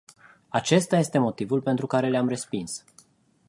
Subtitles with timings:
[0.47, 2.83] Acesta este motivul pentru care le-am respins.